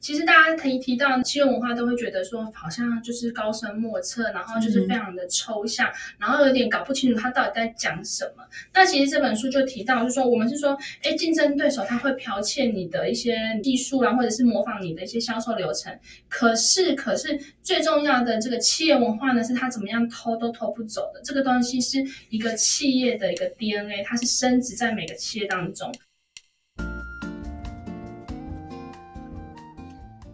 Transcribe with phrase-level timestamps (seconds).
[0.00, 5.88] 其实大家提提到企业文化，都会觉得说好像就是高深莫测，然后就是非常的抽象，
[6.18, 8.42] 然后有点搞不清楚他到底在讲什么。
[8.72, 15.96] 那其实这本书就提到，就说我们是说，哎，竞争对手他会剽窃你的一些技术啦，或者是模仿你的一些销售流程。
[16.28, 21.20] 可是，可是最重要的这个企业文化呢，是他怎么样偷都偷不走的。
[21.22, 25.92] 这个东西是一个企业的一个 DNA，它是升值在每个企业当中。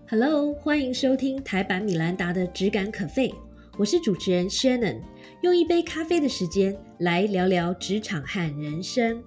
[0.08, 3.34] Hello，欢迎收听台版米兰达的质感可废，
[3.76, 5.00] 我是主持人 Shannon，
[5.40, 9.20] 用一杯咖啡的时间来聊聊职场和人生。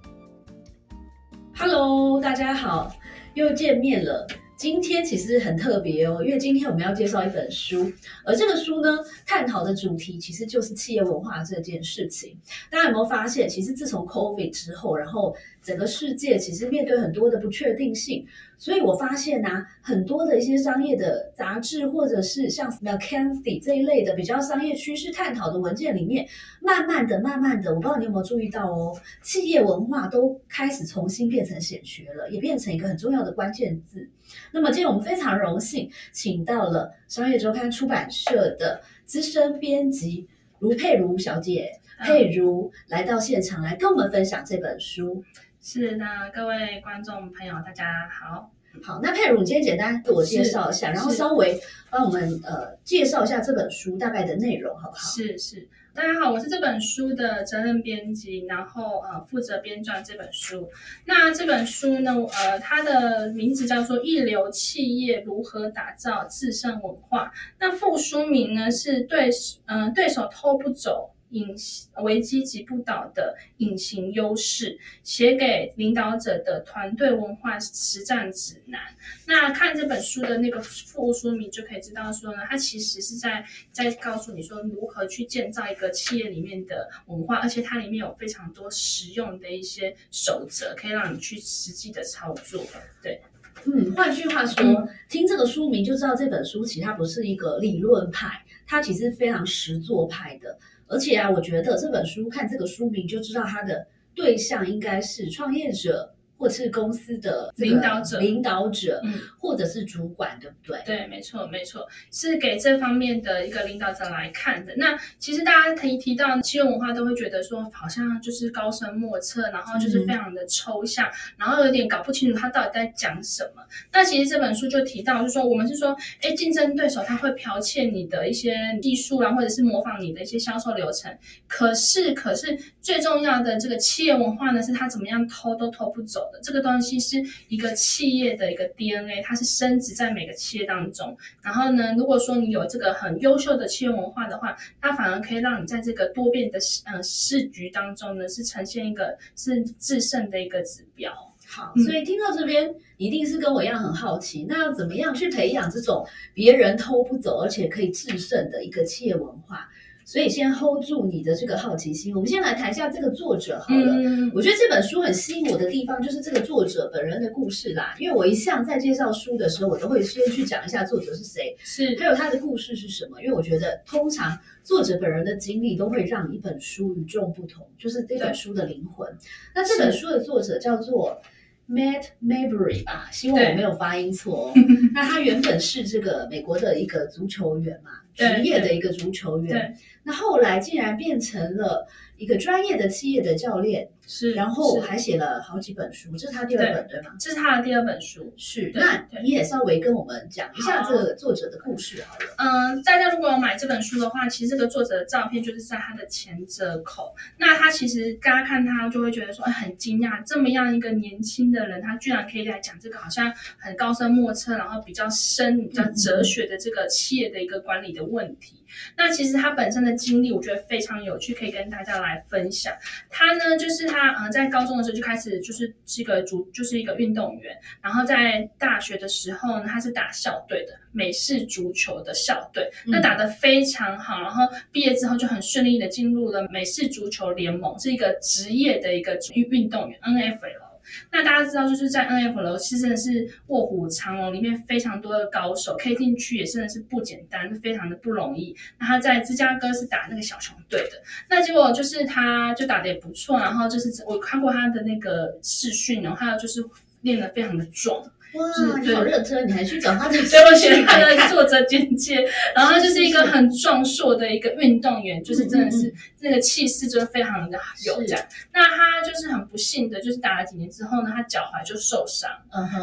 [1.54, 2.96] Hello，大家好，
[3.34, 4.26] 又见面了。
[4.56, 7.90] 今天其实很特别哦，因为今天我们要介绍一本书，
[8.26, 12.38] 而这个书呢，探讨的主题其实就是企业文化这件事情。
[12.70, 18.26] 大家有没有发现，其实自从 COVID 之后，然后整个世界其实面对很多的不确定性。
[18.58, 26.28] 所以我发现啊，很多的一些商业的杂志，或者是像 McKinsey 这一类的比较商业趋势探讨的文件里面，
[26.60, 34.06] 慢慢的、慢慢的，我不知道你有没有注意到哦，企业文化都开始重新变成显学了，也变成一个很重要的关键字。
[34.52, 45.24] 那么今天我们非常荣幸，请到了商业周刊出版社的资深编辑卢佩如小姐，佩如来到现场来跟我们分享这本书。
[45.62, 48.50] 是那，各位观众朋友，大家好。
[48.82, 55.10] 好，那佩如，你今天简单自我介绍一下，然后稍微帮我们呃介绍一下这本书大概的内容，好不好？
[55.10, 60.70] 是是，大家好，我是这本书的责任编辑，然后呃负责编撰这本书。
[61.04, 67.26] 那这本书呢，呃，它的名字叫做《一流企业如何打造制胜文化》。
[67.58, 69.28] 那副书名呢是对，
[69.66, 71.10] 嗯，对手偷不走。
[71.30, 71.54] 隐
[72.02, 78.80] 危机及不倒的隐形优势，写给领导者的团队文化实战指南。
[79.26, 92.64] 那看这本书的那个副书名就可以知道，说呢，它其实是在在告诉你说如何去建造一个企业里面的文化，而且它里面有非常多实用的一些守则，可以让你去实际的操作。
[93.02, 93.20] 对，
[93.64, 100.58] 嗯，换句话说，听这个书名就知道这本书其实它不是一个理论派，它其实非常实作派的。
[100.90, 106.14] 而且啊，我觉得这本书看这个书名就知道它的对象应该是创业者。
[106.40, 110.80] 或是公司的领导者、领导者，嗯，或者是主管，对不对？
[110.86, 114.72] 对，没错，没错，是给这方面的一个领导者来看的。
[114.76, 121.06] 那其实大家提提到企业文化，都会觉得说好像就是高深莫测，然后就是非常的抽象，
[121.36, 123.62] 然后有点搞不清楚他到底在讲什么。
[123.92, 131.14] 那其实这本书就提到，就是说我们是说，哎，竞争对手他会剽窃你的一些技术啊，或者是模仿你的一些销售流程。
[131.46, 136.29] 可是，可是最重要的这个企业文化呢，是他怎么样偷都偷不走。
[136.42, 141.16] 这个东西是一个企业的一个 DNA，它是升值在每个企业当中。
[141.42, 151.12] 然后呢，如果说你有这个很优秀的企业文化的话，它反而可以让你在这个多变的呃市局当中呢，是呈现一个是制胜的一个指标。
[151.46, 159.68] 好，所以听到这边，一定是跟我一样很好奇，那要怎么样去培养这种别人偷不走，而且可以制胜的一个企业文化？
[160.10, 163.94] 所以先 hold 住你的这个好奇心，我们先来谈一下这个作者好了。
[164.34, 167.94] 我觉得这本书很吸引我的地方就是这个作者本人的故事啦。
[167.96, 173.22] 因为我一向在介绍书的时候，我都会先去讲一下作者是谁，是还有他的故事是什么。
[173.22, 179.08] 因为我觉得通常作者本人的经历都会让一本书与众不同，就是这本书的灵魂。
[179.54, 181.22] 那这本书的作者叫做
[181.70, 184.52] Matt Maybury 吧，希望我没有发音错哦。
[184.92, 189.76] 那他原本是这个美国的一个足球员嘛，职业的一个足球员。
[190.02, 191.86] 那后来竟然变成了
[192.20, 197.12] 一个专业的企业的教练，是，然后还写了好几本书，这是他第二本对吗？
[197.18, 198.70] 这是他的第二本书，是。
[198.74, 202.26] 那你也稍微跟我们讲一下这个作者的故事好了。
[202.36, 207.14] 嗯，大家如果有买这本书的话，其实这个作者的照片就是在他的前折口。
[207.38, 218.56] 那他其实大家看他就会觉得说很惊讶，这么样一个年轻的人，他居然可以来讲这个好像很高深莫测，然后比较深、比较哲学的这个企业的一个管理的问题。
[218.96, 222.72] 那其实他本身的经历，我觉得非常有趣，可以跟大家来分享。
[223.08, 227.56] 他呢，就是他，嗯，在高中的时候就开始就是是一个足，就是一个运动员。
[227.82, 234.20] 然后在大学的时候呢，他是打校队的，美式足球的校队，那打得非常好。
[234.20, 240.69] 然后毕业之后就很顺利的进入了美式足球联盟，是一个职业的一个运运动员 NFL。
[241.12, 248.54] 那大家知道，就是在 N F L 其实真的是卧虎藏龙，里面非常多的高手，可以进去也真的是不简单，非常的不容易。
[248.78, 256.64] 那他在芝加哥是打那个小熊队的，那结果就是他就打得也不错，然后就是我看过他的那个视讯，然后还有就是
[257.02, 258.02] 练得非常的壮。
[258.34, 262.24] 哇，你好热车，你还去找他的所以我写兴趣他的作者简介，
[262.54, 268.24] 然后他就是一个很壮硕的一个运动员，就是真的嗯是那个气势就是非常的有这样。
[268.52, 272.30] 那他就是很不幸的，就是打了几年之后呢，他脚踝就受伤，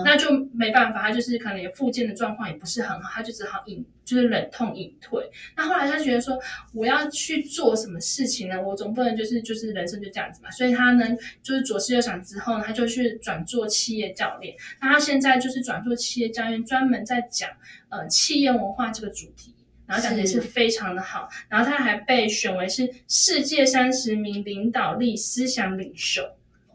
[0.04, 5.30] 那就没办法，他就是可能也复健的状况也不是很好，他就只好隐就是忍痛隐退。
[5.56, 6.38] 那后来他觉得说，
[6.74, 8.62] 我要去做什么事情呢？
[8.62, 11.06] 我总不能就是就是人生就这样子嘛，所以他呢
[11.44, 14.56] 就是左思右想之后呢，他就去转做企业教练。
[14.82, 17.50] 那他现在就是转做企业教练，专门在讲
[17.90, 19.54] 呃企业文化这个主题。
[19.86, 26.22] 然后讲的也是非常的好，然后他还被选为是世界三十名领导力思想领袖。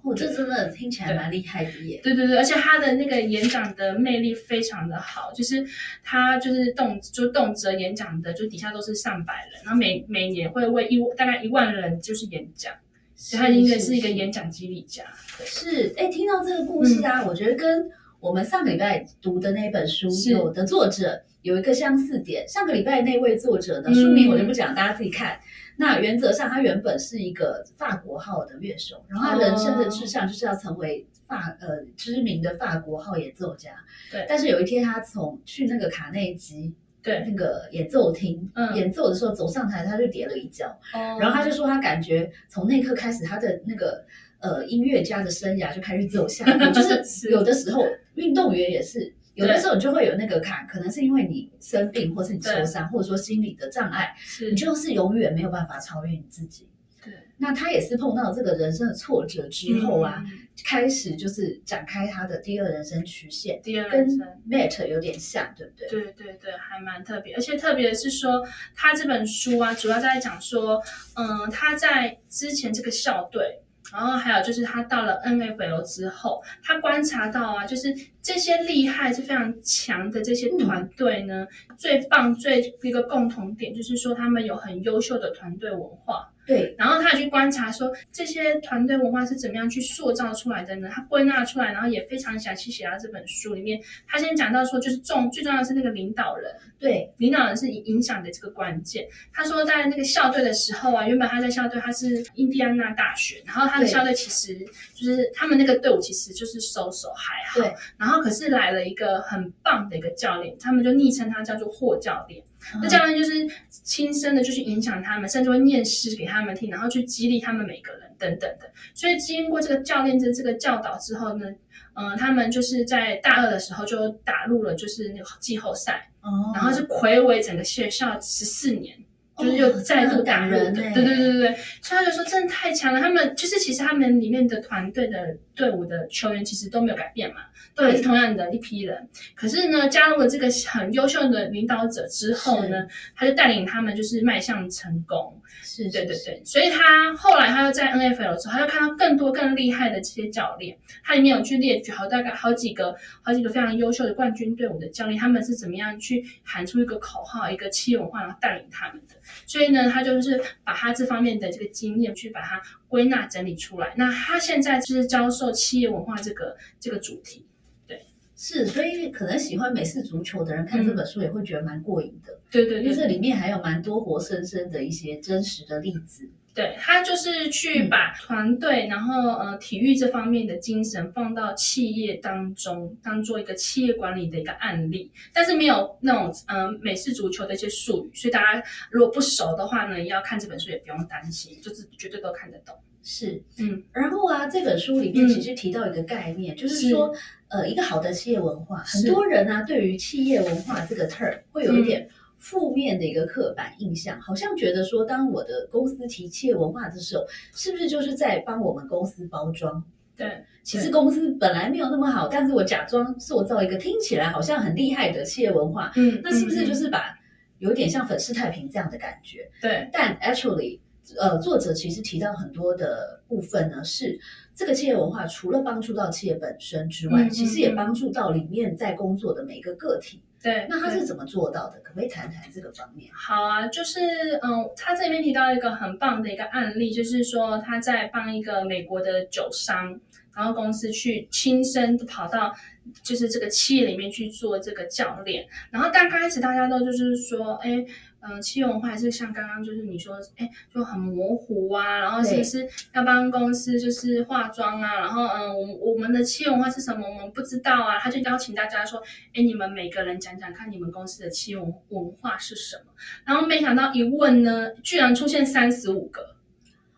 [0.01, 2.01] 哦，这真的听起来蛮厉害的耶。
[2.03, 5.63] 对对对，而且他的那个演讲的魅力非常的好，就是
[6.03, 12.73] 他就是动就动辄演讲的，就底下都是上百人，然后每每年会为一大概一万人就是演讲，
[13.15, 15.05] 所以他应该是一个演讲激励家。
[15.37, 17.91] 对是，哎，听到这个故事啊，我觉得跟
[18.23, 22.47] 我们上个礼拜读的那本书是有的作者有一个相似点。
[22.47, 25.37] 上个礼拜那位作者呢，嗯书名我就不讲，大家自己看。
[25.77, 33.73] 那原则上，他原本是一个法国号的乐手，然后他人生的志向就是要成为法呃知名的法国号演奏家。
[34.13, 36.73] 对但是有一天，他从去那个卡内基
[37.03, 40.69] 对，那个演奏厅、嗯演奏的时候走上台，他就跌了一跤。
[40.95, 44.05] 哦然后他就说，他感觉从那一刻开始，他的那个
[44.39, 46.67] 呃音乐家的生涯就开始走下坡。
[46.71, 47.85] 就是是有的时候
[48.15, 54.15] 运动员也是，有的时候你就会有那个坎，可能是因为你生病，或是你受伤，或者说心理的障碍，
[54.51, 56.69] 你就是永远没有办法超越你自己。
[57.05, 64.25] 对那他也是碰到这个人生的挫折之后啊，嗯开始就是展开他的第二人生曲线，第二跟人生。
[64.49, 65.89] Matt 有点像，对不对？
[65.89, 70.81] 对对对，还蛮特别，而且特别是说，他这本书啊，主要在讲说，
[71.17, 81.47] 嗯，他在之前这个校队，然后还有就是他到了 NFL 之后，他观察到啊，就是这些厉害、是非常强的这些团队呢，
[81.77, 86.32] 最棒、最一个共同点就是说，他们有很优秀的团队文化。
[86.45, 90.89] 对，然后他也去观察说这些团队文化是怎么样去塑造出来的呢？
[90.93, 93.81] 他归纳出来，然后也非常详细写到这本书里面。
[94.09, 99.07] 他先讲到说，就是重最重要的是那个领导人，对，领导人是影响的这个关键。
[99.33, 104.59] 他说，在那个校队的时候啊，原本他在校队他是印第安纳大学，然后他的校队其实
[104.95, 112.43] 就是他们那个队伍其实就是收手还好，对，然后可是来了一个很棒的一个教练，他们就昵称他叫做霍教练。
[112.81, 118.71] 那嗯教练就是亲身的就去影响他们，甚至会念诗给他们听，然后去激励他们每个人等等的。
[118.95, 121.47] 所以经过这个教练的这个教导之后呢，
[121.95, 128.97] 嗯、他们就是在大二的时候就打入了就是那个季后赛，哦，然后是魁伟整个学校十四年。
[129.39, 133.01] 就是又再度打入对对对对对，所以他就说真的太强了。
[133.01, 137.37] 他们就是其实他们里面的团队的队伍的球员其实都没有改变嘛，
[137.75, 139.09] 都还是同样的一批人。
[139.35, 142.87] 可是呢，加入了这个很优秀的领导者之后呢，
[143.17, 145.41] 他就带领他们就是迈向成功。
[145.63, 159.15] 是，是，对对对，所以他后来他又在 NFL 之后，他又看到更多更厉害的这些教练，他里面有去列举好大概好几个好几个非常优秀的冠军队伍的教练，他们是怎么样去喊出一个口号、一个企业文化，然后带领他们的。
[159.47, 163.95] 所以呢，他就是把他这方面的这个经验去把它归纳整理出来。
[163.97, 167.47] 那他现在就是教授企业文化这个这个主题。
[167.87, 176.29] 对是，所以可能喜欢美式足球的人看这本书也会觉得蛮过瘾的，对对对，因为这里面还有蛮多活生生的一些真实的例子。
[176.55, 192.77] 对他就是去把团队，然后呃体育这方面的精神放到企业当中，当做一个企业管理的一个案例，但是没有那种呃美式足球的一些术语，所以大家如果不熟的话呢，要看这本书也不用担心，就是绝对都看得懂。
[193.05, 195.29] 是，嗯，然后啊，这本书里面嗯。
[195.29, 197.13] 其实提到一个概念，就是是说，
[197.49, 202.09] 呃，一个好的企业文化，很多人呢、对于企业文化这个 term 会有一点
[202.43, 209.83] 负面的一个刻板印象，好像觉得说，当我的公司提企业文化的时候，是不是就是在帮我们公司包装？
[210.17, 217.17] 对，其实公司本来没有那么好，但是我假装塑造一个听起来好像很厉害的企业文化，嗯，那是不是就嗯是把
[217.61, 219.49] 有点像粉饰太平这样的感觉？
[219.61, 220.81] 对但 actually，
[221.17, 224.19] 呃，作者其实提到很多的部分呢，是
[224.53, 230.21] 这个企业文化除了帮助到企业本身之外，其实也嗯帮助到里面在工作的每一个个体。
[230.43, 230.67] 对？
[230.69, 231.79] 那他是怎么做到的？
[231.81, 233.11] 可不可以谈谈这个方面？
[233.15, 234.01] 好啊，就是
[234.43, 239.99] 嗯，他这里面提到一个很棒的一个案例，就是说他在帮一个美国的酒商，
[240.35, 242.55] 然后公司去亲身跑到
[243.03, 245.47] 就是这个企业里面去做这个教练。
[245.71, 247.85] 然后刚开始大家都就是说，哎。
[248.23, 255.01] 嗯，企业文化还是像刚刚就是你说，哎，就很模糊啊，然后是不是要帮公司就是化妆啊？
[255.01, 257.09] 然后嗯，我我们的企业文化是什么？
[257.09, 257.99] 我们不知道啊。
[257.99, 259.03] 他就邀请大家说，
[259.35, 262.93] 哎，你们每个人讲讲看，你们公司的企业文文化是什么？
[263.25, 266.37] 然后没想到一问呢，居然出现三十五个。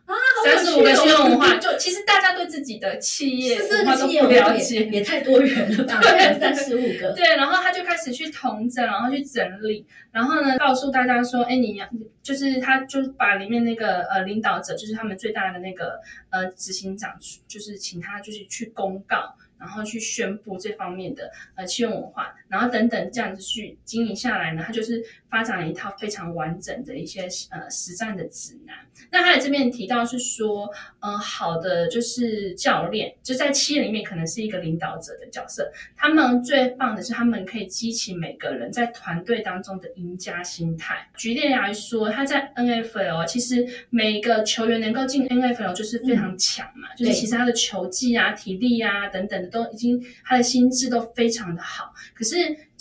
[0.07, 6.01] 啊，三十五个企业文化， 就其实大家对自己的企业文化都不了解，也太多元了吧？
[6.39, 11.89] 三十五个， 对，然后他就开始去统整，然后去整理，然后呢，告诉大家说，哎，你要
[12.23, 15.99] 就是他就把里面那个呃领导者，就是他们最大的那个
[16.31, 17.11] 呃执行长，
[17.49, 19.35] 就是请他就是去公告。
[19.65, 28.77] 然后去宣布这方面的呃企业文化，然后等等这样子去经营下来呢，它就是发展了一套非常完整的一些呃实战的指南。
[29.11, 41.09] 那他这边提到是说，呃，好的就是教练就在企业里面可能是一个领导者的角色，他们最棒的是他们可以激起每个人在团队当中的赢家心态。
[41.17, 49.51] 举例来说，他在 N F L 其实每个球员能够进 N F L 就是非常强嘛，就是其实他的球技啊、体力啊等等。
[49.55, 52.35] 都已经，他的心智都非常的好，可是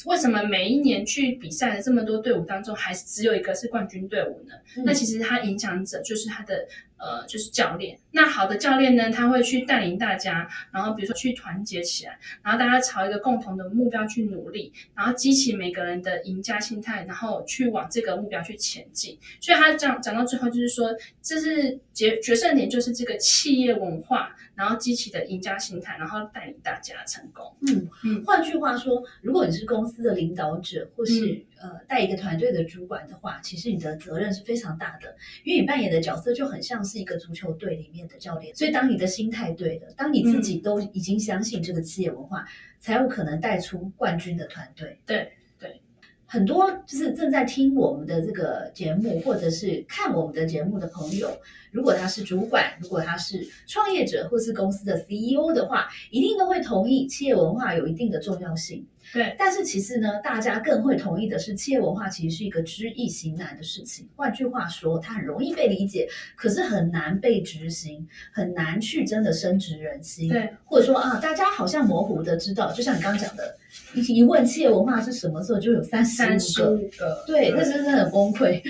[0.05, 4.55] 为什么每一年去比赛的这么多队伍当中，还是只有一个是冠军队伍呢？
[4.83, 6.67] 那其实他影响者就是他的。
[6.95, 7.99] 呃，就是教练。
[8.11, 19.19] 那好的教练呢，他会去带领大家，然后比如说去团结起来，然后大家朝一个共同的目标去努力，然后激起每个人的赢家心态，然后去往这个目标去前进。
[19.41, 27.53] 所以他讲讲到最后，就是说，这是决决胜点，就是这个企业文化，然后激起的赢家心态，然后带领大家成功。
[27.67, 28.23] 嗯嗯。
[28.23, 35.13] 换句话说，如果你是公司的领导者，或是呃带一个团队的主管的话，其实你的责任是非常大的，
[35.43, 36.93] 因为你扮演的角色就很像是。
[36.93, 42.45] 是一个足球队里面的教练，所以当你的心态对了，当你自己都已经相信这个企业文化，
[42.79, 44.95] 才有可能带出冠军的团队。
[45.07, 45.81] 对对，
[46.27, 51.35] 很多就是正在听我们的这个节目，或者是看我们的节目的朋友，
[51.71, 58.85] 如果他是主管，如果他是创业者，或是公司的 CEO 的话，一定都会同意企业文化有一定的重要性。
[59.11, 64.07] 对，但是其实呢，大家更会同意的是，企业文化其实是一个知易行难的事情。
[64.15, 70.29] 换句话说，它很容易被理解，可是很难被执行，很难去真的深植人心。
[70.29, 73.55] 对，或者说啊，大家好像模糊的知道，就像你刚刚讲的，
[73.95, 76.23] 一一问企业文化是什么时候，就有三十
[76.63, 78.61] 五个，对，那真的很崩溃。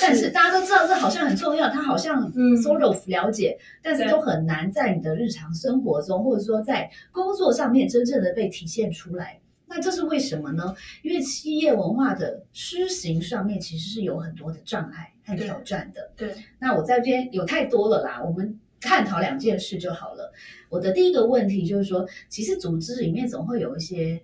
[0.00, 9.38] 但是大家都知道这好像很重要，他好像嗯 sort of 了解，但是都很难在你的日常生活中，或者说在工作上面真正的被体现出来。
[9.74, 10.74] 那这是为什么呢？
[11.02, 16.12] 因为企业文化的施行上面其实是有很多的障碍和挑战的。
[16.14, 20.30] 对，那我在这边有太多了啦，我们探讨两件事就好了。
[20.68, 24.20] 我的第一个问题就是说，其实组织里面总会有一些，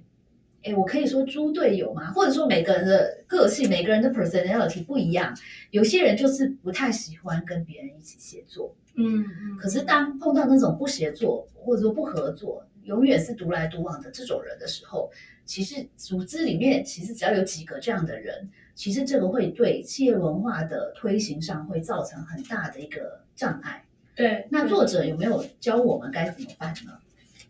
[0.62, 2.12] 哎，我可以说猪队友吗？
[2.12, 5.34] 或者说每个人的个性、每个人的 personality 不一样，
[5.70, 8.76] 有些人就是不太喜欢跟别人一起协作。
[8.96, 9.56] 嗯嗯。
[9.58, 15.10] 可是当碰到那种不协作或者说不合作，永远是独来独往的这种人的时候，
[15.44, 23.84] 其实组织里面其实只要有几个这样的人，其实这个会对企业文化的推行上会造成很大的一个障碍。
[24.16, 26.98] 对，那作者有没有教我们该怎么办呢？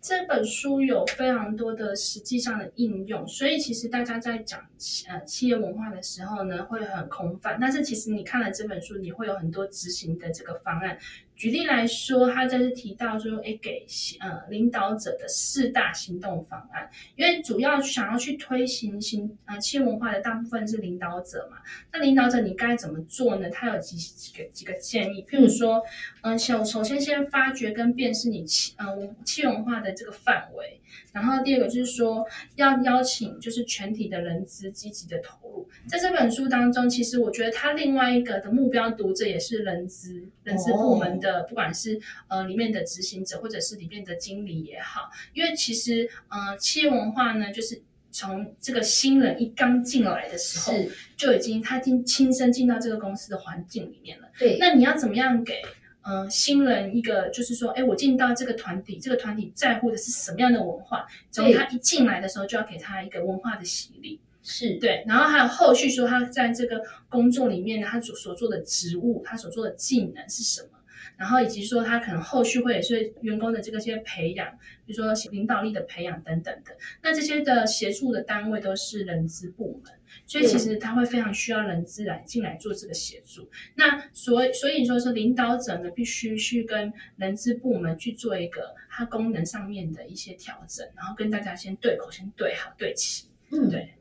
[0.00, 4.60] 这本书有非常多的实际上的应用，所以其实大家在讲
[5.08, 7.58] 呃企业文化的时候呢，会很空泛。
[7.60, 10.98] 但是其实你看了这本书，你会有很多执行的这个方案。
[11.38, 13.86] 举例来说，他这是提到说，诶，给
[14.18, 21.58] 呃领导者的四大行动方案，因为主要想要去推行行呃企业文化的大部分是领导者嘛。
[21.92, 23.48] 那领导者你该怎么做呢？
[23.50, 25.80] 他有几几个几个建议，譬如说，
[26.22, 28.86] 嗯，首首先先发掘跟辨识你企呃
[29.24, 30.80] 企业文化的这个范围，
[31.12, 32.26] 然后第二个就是说
[32.56, 35.68] 要邀请就是全体的人资积极的投入。
[35.86, 41.28] 在这本书当中，其实我觉得他另外一个的目标读者也是人资人资部门的。
[41.28, 50.72] 的不管是呃里面的执行者或者是里面的经理也好，因为其实呃企业文化呢，就是从这个新人一刚进来的时候，
[51.18, 54.30] 就已经他已经亲身进到这个公司的环境里面了。
[54.38, 55.60] 对，那你要怎么样给
[56.08, 61.06] 呃新人一个就是说，哎，我进到这个团体，这个团体在乎的是什么样的文化？
[61.30, 64.18] 从他一进来的时候就要给他一个文化的洗礼。
[64.42, 70.78] 是对，然后还有后续说他在这个工作里面呢，他所所做的职务，他所做的技能是什么？
[71.18, 74.48] 然后以及说他可能后续会也是员工的这个些培养，
[74.86, 76.74] 比如说领导力的培养等等的。
[77.02, 79.92] 那这些的协助的单位都是人资部门，
[80.26, 83.48] 所以其实他会非常需要人资来进来做这个协助。
[83.74, 93.28] 那所以所以说是领导者呢，必须去跟人资部门去做一个它功能上面的一些调整，然后跟大家先对口，先对好对齐。
[93.50, 93.94] 嗯，对。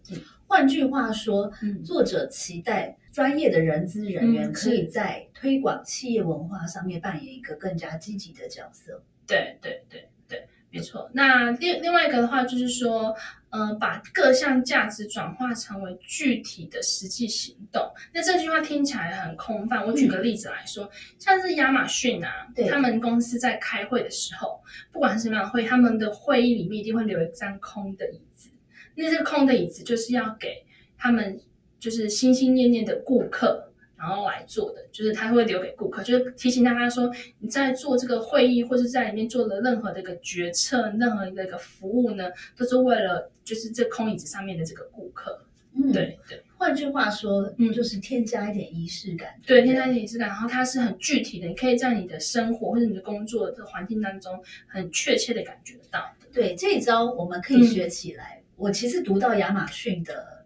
[0.46, 9.04] 换句话说，嗯作者期待专业的人资人员嗯可以在推广企业文化上面扮演一个更加积极的角色。
[9.28, 10.48] 对对对对，
[10.78, 11.10] 没错。
[11.14, 13.16] 那另另外一个的话，就是说，
[13.50, 17.92] 呃、把各项价值转化成为具体的实际行动。
[18.14, 19.86] 那这句话听起来很空泛。
[19.86, 28.50] 我举个例子来说，像是亚马逊啊对，他们公司在开会的时候，不管是什么样的会，他们的会议里面一定会留一张空的椅子。
[28.96, 30.66] 那这个空的椅子就是要给
[30.98, 31.40] 他们
[31.80, 33.67] 就是心心念念的顾客，
[33.98, 45.42] 然后来做的，就是他会留给顾客，就是提醒大家说，你在做这个会议或者在里面做的任何的一个决策，任何一个一个服务呢，都是为了就是这空椅子上面的这个顾客。
[45.74, 45.92] 嗯，。
[45.92, 49.30] 对对换句话说，嗯就是添加一点仪式感。
[49.46, 56.28] 对，不添加一点仪式感，然后它是很具体的，你可以在你的生活或者你的工作的环境当中很确切的感觉得到的。
[56.34, 58.42] 对这一招我们可以学起来。
[58.56, 60.37] 我其实读到亚马逊的，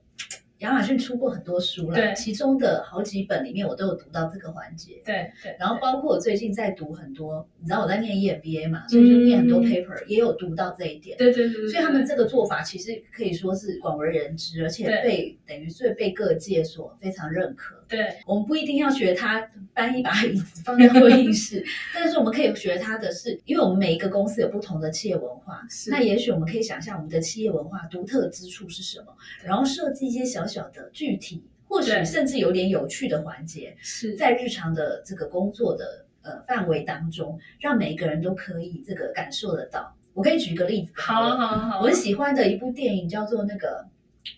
[0.61, 5.01] 亚马逊出过很多书了，对其中的好几本里面我都有读到这个环节。
[5.03, 11.17] 对对，然后包括我最近在读很多，你知道我在念 EMBA 嘛，所以就念很多嗯 paper，、也有读到这一点。
[11.17, 17.80] 对对对对，所以他们这个做法其实可以说是广为人知，而且被等于是被各界所非常认可。
[17.91, 25.91] 对我们不一定要学他搬一把椅子放在会议室， 但是我们可以学他的是，因为我们每一个公司有不同的企业文化，是。
[25.91, 34.15] 那也许我们可以想象我们的企业文化独特之处是什么，然后设计一些小小的具体，或许甚至有点有趣的环节，是。
[34.15, 39.93] 在日常的这个工作的呃范围当中，让每一个人都可以这个感受得到。
[40.13, 43.89] 我可以举一个例子，好啊好啊好啊，我很喜欢的一部电影叫做那个嗯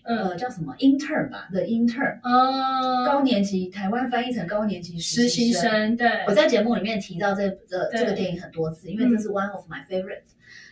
[0.04, 5.96] 呃叫什么？intern 吧，The intern，哦，高年级台湾翻译成高年级实习习生。
[5.96, 10.22] 对，我在节目里面提到这这这个电影很多次，因为这是 one of my favorite。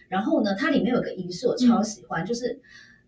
[0.08, 1.68] 然后呢，它里面有个仪式我嗯。
[1.68, 2.60] 超喜欢，就是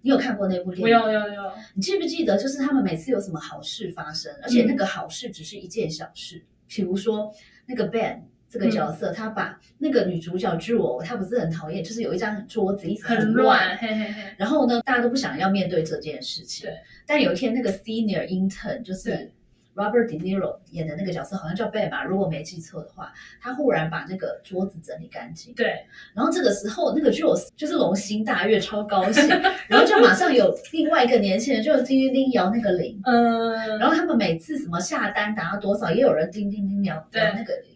[0.02, 0.94] 你有看过那部电我影？
[0.94, 7.30] 有有有，你记不记得，就是他们每次有什么好事发生，而且那个好事只是一件小事，比如说
[7.66, 8.23] 那个 Ben
[8.54, 16.70] 这个角色，他把那个女主角 Jewel，她不是很讨厌，就是有一张桌子一直很乱，乱，嘿嘿嘿，然后呢，大家都不想要面对这件事情。
[16.70, 16.76] 对。
[17.04, 19.28] 但有一天，那个 senior intern 就是
[19.75, 25.52] Robert De Niro 演的那个角色，好像叫 Ben 吧，如果没记错的话，他忽然把那个桌子整理干净。
[25.55, 25.74] 对
[26.14, 29.28] 然后这个时候，那个 Jules 就是龙心大悦，超高兴，
[29.66, 37.73] 然后就马上有另外一个年轻人就叮叮叮摇那个铃，嗯，然后他们每次什么下单达到多少，也有人叮叮叮摇对摇那个铃。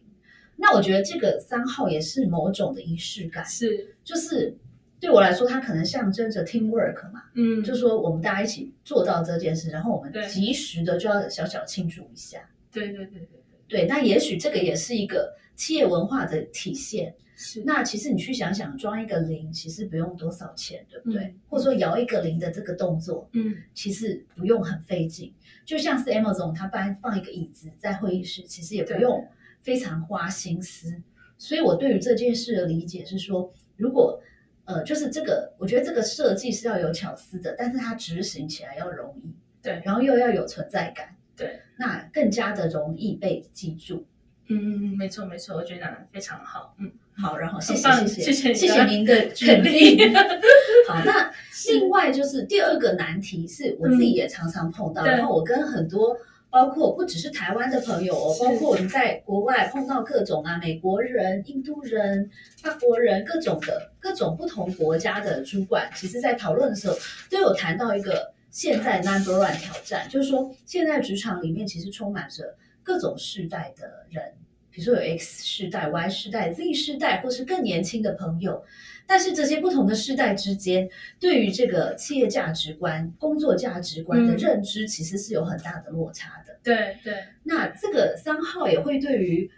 [0.61, 4.57] 那我觉得这个三号也是某种的仪式感，是就是
[5.01, 12.39] 对我来说，它可能象征着 teamwork 嘛，嗯，就是说我们大家一起做到这件事，然后我们及时的就要小小庆祝一下。
[12.73, 13.29] 对对对对
[13.69, 17.15] 对，对，那也许这个也是一个企业文化的体现。
[17.41, 21.23] 是那其实你去想想，装一个零其实不用多少钱，对不对？
[21.23, 25.33] 嗯或者说摇一个零的这个动作，嗯其实不用很费劲。
[25.65, 29.25] 就像是 Amazon 它搬放一个椅子在会议室，其实也不对用
[29.69, 31.03] 非常花心思。
[31.37, 34.19] 所以我对于这件事的理解是说，如果
[34.65, 44.07] 呃，就是这个，我觉得这个设计是要有巧思的，但是它执行起来要容易，对然后又要有存在感，对，那更加的容易被记住。
[44.49, 50.13] 嗯嗯嗯，没错没错，我觉得非常好，嗯，好，然后谢谢谢谢谢谢您的肯定。
[50.89, 51.31] 好，那
[51.69, 56.17] 另外就是第二个难题是我自己也常常碰到，然后我跟很多
[56.51, 62.31] 包括不只是台湾的朋友哦，包括我们在国外碰到各种啊美国人、印度人、
[62.63, 66.97] 法国人各种的各种不同国家的主管，其实在讨论的时候
[67.31, 74.33] 都有谈到一个现在 number one 挑战，就是说现在职场里面其实充满着各种世代的人。
[74.79, 78.65] 比如说有 X 世代、Y 世代、Z 世代，或是更年轻的朋友，
[79.09, 80.89] 但是这些不同的世代之间，
[81.19, 86.57] 对于这个企业价值观、工作价值观的嗯认知，其实是有很大的落差的。
[86.63, 87.13] 对对
[87.43, 89.51] 那这个三号也会对于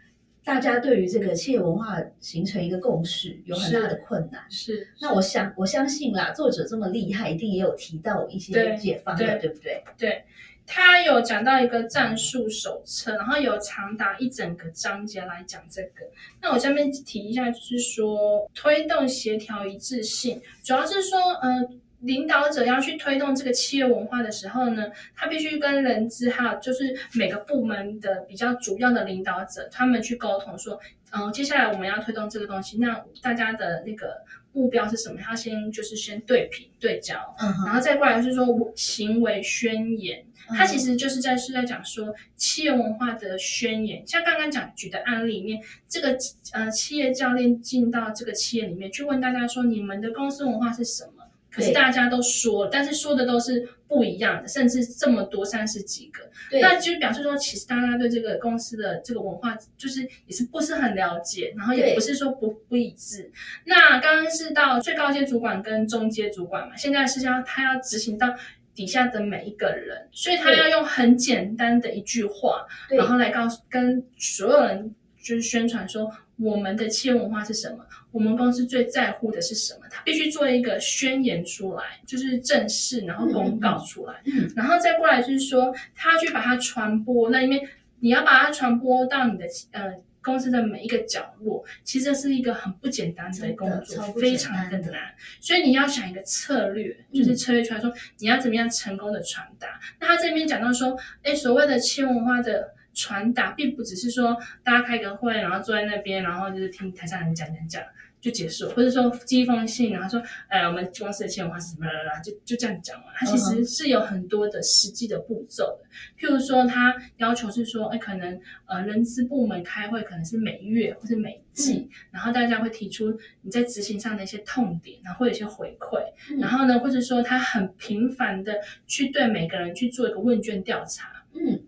[0.43, 4.41] 大家对于这个企业文化形成一个共识，有很大的困难。
[4.49, 9.85] 是，那我相我相信啦，作者这么厉害，一定也有提到一些对解方的，对对不对？
[9.99, 10.25] 对。
[10.67, 16.07] 他有讲到一个战术手册，然后有长达一整个章节来讲这个。
[16.41, 21.69] 那我下面提一下，就是说推动协调一致性，主要是说，呃，
[22.01, 35.19] 领导者要去推动这个企业文化的时候呢，他必须跟人资还有就是每个部门的比较主要的领导者，他们去沟通说，嗯，接下来我们要推动这个东西，那大家的那个目标是什么？
[35.21, 40.25] 他先就是先对平对焦，嗯然后再过来是说行为宣言。
[40.53, 46.19] 它其实就是在是在讲说企业文化的宣言，像刚刚讲举的案例里面，这个
[46.53, 51.30] 呃企业教练进到这个企业里面去问大家说，你们的公司文化是什么？
[51.51, 63.31] 可是大家都说了，但是说的都是不一样的，甚至这么多三十几个，对，那就表示说，其实大家对这个公司的这个文化，就是也是不是很了解，然后也不是说不不一致。
[63.65, 68.29] 那刚刚是到最高阶主管跟中阶主管嘛，现在是要他要执行到
[68.75, 87.69] 底下的每一个人，所以他要用很简单的一句话，然后来告诉跟所有人就是宣传说我们的企业文化是什么，我们公司最在乎的是什么，他必须做一个宣言出来，就是正式，然后公告出来，嗯然后再过来就是说他去把它传播，那因为
[88.01, 89.95] 你要把它传播到你的呃。
[90.23, 95.15] 公司的每一个角落，其实这是一个很不简单的工作非常的难。
[95.41, 99.81] 所以你要想一个策略，就是嗯策略出来说你要怎么样成功的传达。
[99.99, 107.83] 那他这边讲到说，哎，所谓的企业文化的传达，并不只是说大家开个会，然后坐在那边，然后就是听台上人讲讲讲
[108.21, 113.15] 就结束，或者说寄一封信，然后说，哎，我们公司的企业文化是什么啦啦啦，就就这样讲完。
[113.17, 126.39] 它其实是有很多的实际的步骤的，譬如说，他要求是说，哎，可能呃人资部门开会可能是每月或是每季，然后大家会提出你在执行上的一些痛点，然后会有一些回馈，嗯。
[126.41, 128.55] 然后呢，或者说他很频繁的
[128.87, 131.59] 去对每个人去做一个问卷调查，嗯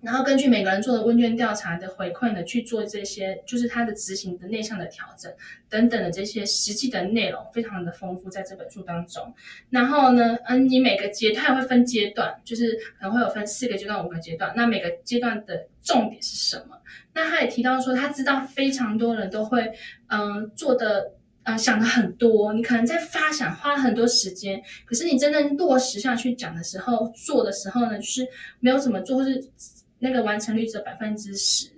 [0.00, 5.32] 然后根据每个人做的问卷调查的回馈呢，去做这些就是他的执行的内向的调整
[5.68, 9.34] 等等的这些实际的内容，非常的丰富在这本书当中。
[9.70, 14.52] 然后呢，嗯，你每个阶它也会分阶段，就是可能会有分四个阶段、五个阶段。
[14.56, 16.78] 那每个阶段的重点是什么？
[17.14, 19.72] 那他也提到说，他知道非常多人都会，
[20.08, 21.12] 嗯、做的。
[21.44, 28.28] 呃，想的很多，你可能在发想花了很多时间，可是你真正落实下去讲的时候、做的时候呢，就是
[28.60, 29.42] 没有怎么做，或是
[29.98, 31.70] 那个完成率只有百分之十。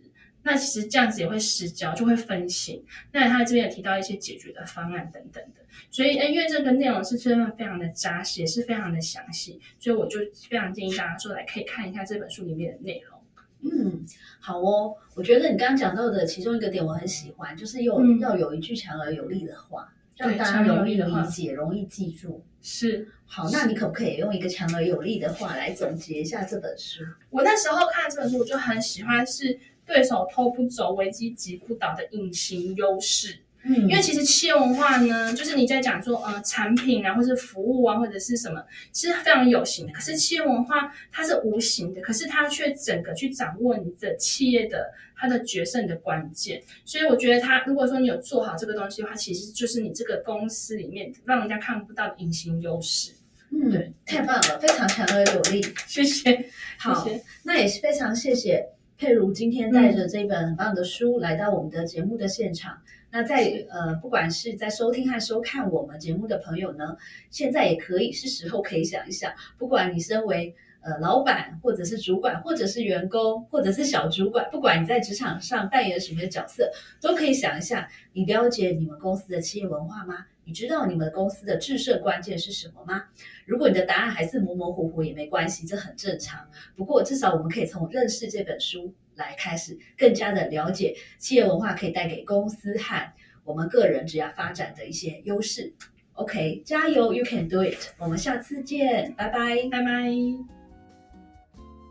[0.42, 2.82] 那其实这样子也会失焦，就会分心。
[3.12, 13.20] 那他这边也提到一些解决的方案等等的，所以，哎，因为这个内容是真的非常的扎实，也是非常的详细，所以我就非常建议大家说来可以看一下这本书里面的内容。
[13.62, 14.06] 嗯，
[14.40, 14.96] 好哦。
[15.14, 22.44] 我觉得你刚刚讲到的其中一个点我很喜欢，就是有、嗯要有一句强而有力的话，让大家容易理解、容易记住。
[22.62, 27.02] 是好，那你可不可以用一个强而有力的话来总结一下这本书？
[27.30, 33.38] 我那时候看这本书，我就很喜欢是对手偷不走，危机击不倒的隐形优势。
[33.62, 39.92] 嗯因为其实企业文化呢，就是你在讲说，呃，产品啊，或是服务啊，或者是什么，其实非常有形的。
[39.92, 46.62] 可是企业文化它是无形的，可是它却整个去掌握你的企业的它的决胜的关键。
[46.86, 53.12] 所以我觉得它，如果说你有做好这个东西的话，其实就是你这个公司里面让人家看不到的隐形优势。
[53.50, 55.60] 嗯，对，太棒了，非常强而有力。
[55.86, 56.46] 谢谢，
[56.78, 58.64] 好谢谢那也是非常谢谢
[58.96, 62.80] 佩如今天带着这本很棒的书来到我们的节目的现场。
[63.12, 66.96] 那在呃，不管是在收听和收看我们节目的朋友呢，
[67.28, 76.70] 现在也可以是时候可以想一想，不管你身为呃老板，或者是主管，或者是员工，或者是小主管，不管你在职场上扮演什么角色，
[77.00, 80.26] 都可以想一下，你了解你们公司的企业文化吗？
[80.44, 83.04] 你知道你们公司的制设关键是什么吗？
[83.46, 86.48] 如果你的答案还是模模糊糊也没关系，这很正常。
[86.76, 93.12] 不过至少我们可以从认识这本书来开始，更加的了解企业文化可以带给公司和
[93.44, 95.72] 我们个人职业发展的一些优势。
[96.14, 97.78] OK，加油，You can do it！
[97.98, 99.68] 我们下次见，拜拜。
[99.70, 100.10] 拜拜。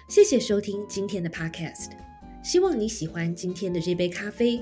[0.07, 1.91] 谢谢收听今天的 Podcast，
[2.43, 4.61] 希望你喜欢今天的这杯咖啡。